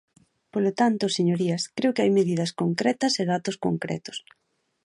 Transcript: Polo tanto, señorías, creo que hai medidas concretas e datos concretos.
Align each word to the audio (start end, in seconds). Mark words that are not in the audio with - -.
Polo 0.53 0.71
tanto, 0.79 1.13
señorías, 1.17 1.61
creo 1.77 1.93
que 1.93 2.03
hai 2.03 2.11
medidas 2.19 2.51
concretas 2.61 3.13
e 3.21 3.23
datos 3.33 3.55
concretos. 3.65 4.17